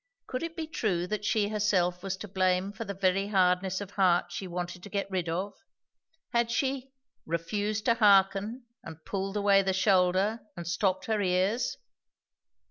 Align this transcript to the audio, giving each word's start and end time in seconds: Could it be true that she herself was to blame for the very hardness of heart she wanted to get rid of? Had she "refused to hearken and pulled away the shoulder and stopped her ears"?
Could 0.25 0.41
it 0.41 0.55
be 0.55 0.65
true 0.65 1.05
that 1.05 1.23
she 1.23 1.49
herself 1.49 2.01
was 2.01 2.17
to 2.17 2.27
blame 2.27 2.71
for 2.71 2.85
the 2.85 2.95
very 2.95 3.27
hardness 3.27 3.79
of 3.81 3.91
heart 3.91 4.31
she 4.31 4.47
wanted 4.47 4.81
to 4.81 4.89
get 4.89 5.05
rid 5.11 5.29
of? 5.29 5.53
Had 6.33 6.49
she 6.49 6.89
"refused 7.23 7.85
to 7.85 7.93
hearken 7.93 8.63
and 8.83 9.05
pulled 9.05 9.37
away 9.37 9.61
the 9.61 9.73
shoulder 9.73 10.39
and 10.57 10.65
stopped 10.67 11.05
her 11.05 11.21
ears"? 11.21 11.77